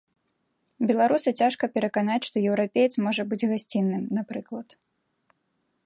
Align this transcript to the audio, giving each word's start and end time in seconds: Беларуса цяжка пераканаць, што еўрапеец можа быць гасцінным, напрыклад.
Беларуса 0.91 1.33
цяжка 1.43 1.69
пераканаць, 1.75 2.19
што 2.29 2.35
еўрапеец 2.53 2.93
можа 3.09 3.23
быць 3.35 3.43
гасцінным, 3.53 4.03
напрыклад. 4.21 4.67